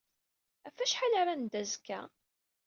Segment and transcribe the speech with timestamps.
[0.65, 1.99] Ɣef wacḥal ara neddu azekka?